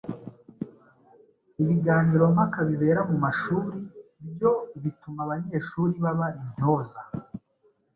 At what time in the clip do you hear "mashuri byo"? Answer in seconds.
3.25-4.51